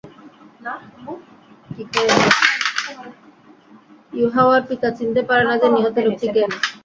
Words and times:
ইউহাওয়ার 4.13 4.61
পিতা 4.69 4.89
চিনতে 4.97 5.21
পারে 5.29 5.43
না 5.45 5.53
যে, 5.57 5.67
নিহত 5.69 5.95
লোকটি 6.05 6.27
কে? 6.27 6.41